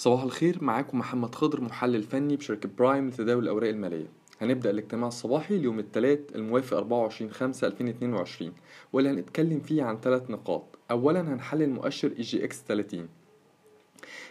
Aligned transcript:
صباح 0.00 0.22
الخير 0.22 0.64
معاكم 0.64 0.98
محمد 0.98 1.34
خضر 1.34 1.60
محلل 1.60 2.02
فني 2.02 2.36
بشركة 2.36 2.68
برايم 2.78 3.08
لتداول 3.08 3.42
الأوراق 3.42 3.68
المالية. 3.70 4.06
هنبدأ 4.40 4.70
الاجتماع 4.70 5.08
الصباحي 5.08 5.56
اليوم 5.56 5.78
الثلاث 5.78 6.18
الموافق 6.34 6.76
24 6.76 7.30
5 7.30 7.66
2022 7.66 8.52
واللي 8.92 9.10
هنتكلم 9.10 9.60
فيه 9.60 9.82
عن 9.82 10.00
ثلاث 10.00 10.30
نقاط. 10.30 10.78
أولا 10.90 11.20
هنحلل 11.20 11.70
مؤشر 11.70 12.12
EGX 12.18 12.62
30 12.68 13.08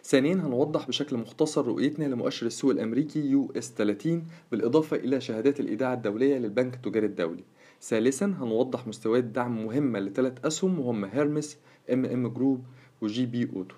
ثانيا 0.03 0.33
هنوضح 0.33 0.87
بشكل 0.87 1.17
مختصر 1.17 1.65
رؤيتنا 1.67 2.05
لمؤشر 2.05 2.45
السوق 2.45 2.71
الأمريكي 2.71 3.19
US 3.19 3.73
30 3.77 4.27
بالإضافة 4.51 4.97
إلى 4.97 5.21
شهادات 5.21 5.59
الإيداع 5.59 5.93
الدولية 5.93 6.37
للبنك 6.37 6.73
التجاري 6.75 7.05
الدولي. 7.05 7.43
ثالثا 7.81 8.25
هنوضح 8.25 8.87
مستويات 8.87 9.23
دعم 9.23 9.65
مهمة 9.65 9.99
لثلاث 9.99 10.45
أسهم 10.45 10.79
وهم 10.79 11.05
هيرمس 11.05 11.57
MM 11.93 12.27
Group 12.27 12.57
و 12.57 12.63
GB 13.01 13.49
Auto. 13.55 13.75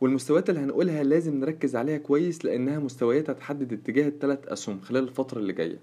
والمستويات 0.00 0.50
اللي 0.50 0.60
هنقولها 0.60 1.02
لازم 1.02 1.40
نركز 1.40 1.76
عليها 1.76 1.98
كويس 1.98 2.44
لأنها 2.44 2.78
مستويات 2.78 3.30
هتحدد 3.30 3.72
اتجاه 3.72 4.08
الثلاث 4.08 4.38
أسهم 4.48 4.80
خلال 4.80 5.02
الفترة 5.04 5.38
اللي 5.38 5.52
جاية. 5.52 5.78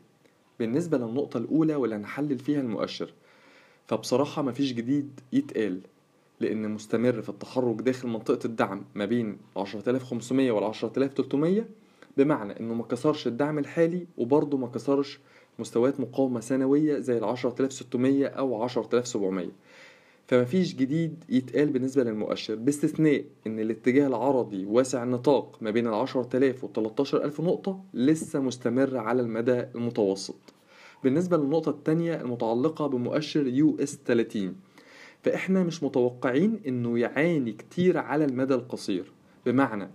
بالنسبة 0.60 0.98
للنقطة 0.98 1.38
الأولى 1.38 1.76
واللي 1.76 1.96
هنحلل 1.96 2.40
فيها 2.40 2.62
المؤشر 2.62 3.14
فبصراحة 3.88 4.42
مفيش 4.42 4.74
جديد 4.74 5.20
يتقال 5.34 5.80
لأن 6.40 6.70
مستمر 6.70 7.22
في 7.22 7.30
التحرك 7.30 7.82
داخل 7.82 8.08
منطقة 8.08 8.46
الدعم 8.46 8.86
ما 8.96 9.06
بين 9.06 9.38
10500 9.58 10.52
وال 10.52 10.64
10300 10.64 11.66
بمعنى 12.18 12.60
إنه 12.60 12.74
ما 12.74 12.84
كسرش 12.84 13.28
الدعم 13.28 13.60
الحالي 13.60 14.08
وبرضه 14.18 14.58
ما 14.58 14.68
كسرش 14.68 15.20
مستويات 15.60 16.00
مقاومة 16.00 16.40
سنوية 16.40 17.00
زي 17.00 17.18
ال 17.18 17.24
10600 17.24 18.26
أو 18.28 18.64
10700 18.66 19.48
فمفيش 20.28 20.76
جديد 20.76 21.24
يتقال 21.30 21.70
بالنسبة 21.70 22.04
للمؤشر 22.04 22.56
باستثناء 22.56 23.26
إن 23.48 23.60
الاتجاه 23.60 24.08
العرضي 24.08 24.66
واسع 24.66 25.04
النطاق 25.04 25.58
ما 25.62 25.72
بين 25.72 25.88
العشرة 25.88 26.38
آلاف 26.38 26.64
والتلاتاشر 26.64 27.24
ألف 27.24 27.42
نقطة 27.42 27.84
لسه 27.94 28.40
مستمر 28.40 28.98
على 28.98 29.22
المدى 29.22 29.64
المتوسط. 29.76 30.54
بالنسبة 31.04 31.38
للنقطة 31.38 31.70
التانية 31.70 32.22
المتعلقة 32.22 32.88
بمؤشر 32.88 33.48
US 33.48 34.00
30 34.06 34.56
فإحنا 35.24 35.64
مش 35.64 35.84
متوقعين 35.84 36.60
إنه 36.68 37.00
يعاني 37.00 37.52
كتير 37.52 37.98
على 37.98 38.26
المدى 38.26 38.54
القصير. 38.54 39.12
بمعنى 39.46 39.90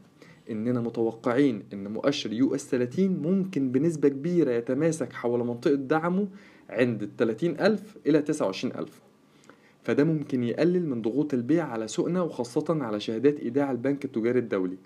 إننا 0.50 0.80
متوقعين 0.80 1.62
إن 1.72 1.92
مؤشر 1.92 2.32
US 2.32 2.70
30 2.70 3.08
ممكن 3.08 3.72
بنسبة 3.72 4.08
كبيرة 4.08 4.52
يتماسك 4.52 5.12
حول 5.12 5.44
منطقة 5.46 5.74
دعمه 5.74 6.28
عند 6.70 7.02
التلاتين 7.02 7.60
ألف 7.60 7.96
إلى 8.06 8.22
تسعة 8.22 8.46
وعشرين 8.46 8.76
ألف 8.76 9.00
فده 9.90 10.04
ممكن 10.04 10.42
يقلل 10.42 10.88
من 10.88 11.02
ضغوط 11.02 11.34
البيع 11.34 11.64
على 11.64 11.88
سوقنا 11.88 12.22
وخاصة 12.22 12.64
على 12.68 13.00
شهادات 13.00 13.40
إيداع 13.40 13.70
البنك 13.70 14.04
التجاري 14.04 14.38
الدولي 14.38 14.76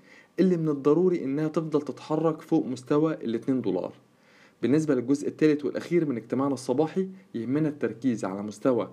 اللي 0.40 0.56
من 0.56 0.68
الضروري 0.68 1.24
إنها 1.24 1.48
تفضل 1.48 1.82
تتحرك 1.82 2.40
فوق 2.40 2.66
مستوى 2.66 3.14
الاتنين 3.14 3.60
دولار. 3.60 3.92
بالنسبة 4.62 4.94
للجزء 4.94 5.28
الثالث 5.28 5.64
والأخير 5.64 6.06
من 6.06 6.16
اجتماعنا 6.16 6.54
الصباحي 6.54 7.08
يهمنا 7.34 7.68
التركيز 7.68 8.24
على 8.24 8.42
مستوى 8.42 8.90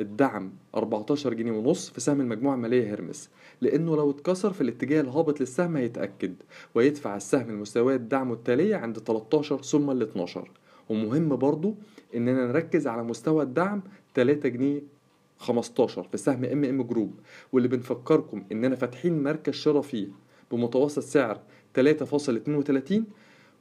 الدعم 0.00 0.52
14 0.74 1.34
جنيه 1.34 1.52
ونص 1.52 1.90
في 1.90 2.00
سهم 2.00 2.20
المجموعة 2.20 2.54
المالية 2.54 2.90
هيرمس 2.90 3.30
لأنه 3.60 3.96
لو 3.96 4.10
اتكسر 4.10 4.52
في 4.52 4.60
الاتجاه 4.60 5.00
الهابط 5.00 5.40
للسهم 5.40 5.76
هيتأكد 5.76 6.34
ويدفع 6.74 7.16
السهم 7.16 7.50
المستويات 7.50 8.00
دعمه 8.00 8.34
التالية 8.34 8.76
عند 8.76 8.98
13 8.98 9.62
ثم 9.62 9.90
ال 9.90 10.02
12 10.02 10.50
ومهم 10.88 11.36
برضو 11.36 11.74
إننا 12.14 12.46
نركز 12.46 12.86
على 12.86 13.02
مستوى 13.02 13.42
الدعم 13.42 13.82
3 14.14 14.48
جنيه 14.48 15.01
15 15.38 16.02
في 16.02 16.16
سهم 16.16 16.44
MM 16.44 16.82
Group 16.82 17.20
واللي 17.52 17.68
بنفكركم 17.68 18.44
إننا 18.52 18.76
فاتحين 18.76 19.22
مركز 19.22 19.52
شراء 19.54 19.82
فيه 19.82 20.08
بمتوسط 20.52 21.02
سعر 21.02 21.40
3.32 21.78 22.94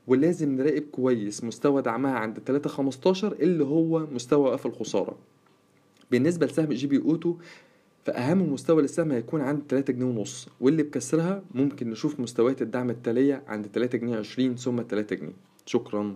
ولازم 0.08 0.56
نراقب 0.56 0.84
كويس 0.92 1.44
مستوى 1.44 1.82
دعمها 1.82 2.12
عند 2.12 2.62
3.15 2.68 3.24
اللي 3.24 3.64
هو 3.64 4.00
مستوى 4.00 4.50
وقف 4.50 4.66
الخسارة. 4.66 5.18
بالنسبة 6.12 6.46
لسهم 6.46 6.74
GB 6.74 6.98
Auto 6.98 7.36
فأهم 8.06 8.54
مستوى 8.54 8.82
للسهم 8.82 9.12
هيكون 9.12 9.42
عند 9.42 9.62
3 9.70 9.94
جنيه 9.94 10.06
ونص 10.06 10.48
واللي 10.62 10.84
بكسرها 10.84 11.44
ممكن 11.54 11.90
نشوف 11.90 12.20
مستويات 12.20 12.62
الدعم 12.62 12.90
التالية 12.90 13.44
عند 13.48 13.68
3 13.68 13.98
جنيه 13.98 14.18
20 14.18 14.56
ثم 14.56 14.84
3 14.90 15.16
جنيه. 15.16 15.34
شكرا. 15.66 16.16